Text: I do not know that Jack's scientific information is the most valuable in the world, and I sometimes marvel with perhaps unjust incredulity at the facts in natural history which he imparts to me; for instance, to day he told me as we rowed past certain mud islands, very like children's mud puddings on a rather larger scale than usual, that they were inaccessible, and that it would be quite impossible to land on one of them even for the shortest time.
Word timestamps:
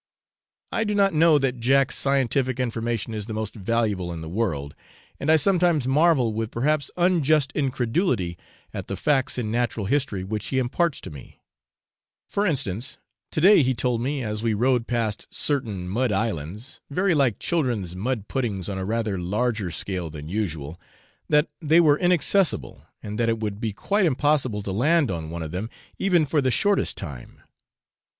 I 0.71 0.83
do 0.83 0.95
not 0.95 1.13
know 1.13 1.37
that 1.37 1.59
Jack's 1.59 1.95
scientific 1.95 2.59
information 2.59 3.13
is 3.13 3.27
the 3.27 3.35
most 3.35 3.53
valuable 3.53 4.11
in 4.11 4.21
the 4.21 4.27
world, 4.29 4.73
and 5.19 5.29
I 5.31 5.35
sometimes 5.35 5.87
marvel 5.87 6.33
with 6.33 6.49
perhaps 6.49 6.89
unjust 6.97 7.51
incredulity 7.53 8.35
at 8.73 8.87
the 8.87 8.97
facts 8.97 9.37
in 9.37 9.51
natural 9.51 9.85
history 9.85 10.23
which 10.23 10.47
he 10.47 10.57
imparts 10.57 11.01
to 11.01 11.11
me; 11.11 11.39
for 12.27 12.47
instance, 12.47 12.97
to 13.31 13.41
day 13.41 13.61
he 13.61 13.75
told 13.75 14.01
me 14.01 14.23
as 14.23 14.41
we 14.41 14.55
rowed 14.55 14.87
past 14.87 15.27
certain 15.31 15.87
mud 15.87 16.11
islands, 16.11 16.81
very 16.89 17.13
like 17.13 17.37
children's 17.37 17.95
mud 17.95 18.27
puddings 18.27 18.67
on 18.69 18.79
a 18.79 18.85
rather 18.85 19.19
larger 19.19 19.69
scale 19.69 20.09
than 20.09 20.27
usual, 20.27 20.81
that 21.29 21.47
they 21.61 21.79
were 21.79 21.99
inaccessible, 21.99 22.81
and 23.03 23.19
that 23.19 23.29
it 23.29 23.39
would 23.39 23.59
be 23.61 23.71
quite 23.71 24.07
impossible 24.07 24.63
to 24.63 24.71
land 24.71 25.11
on 25.11 25.29
one 25.29 25.43
of 25.43 25.51
them 25.51 25.69
even 25.99 26.25
for 26.25 26.41
the 26.41 26.49
shortest 26.49 26.97
time. 26.97 27.39